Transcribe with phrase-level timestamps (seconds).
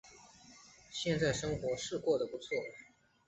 [0.89, 2.47] 现在生活是过得不错